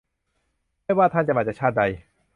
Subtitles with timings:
[0.83, 1.83] ไม่ว่าท่านจะมาจากชาติใด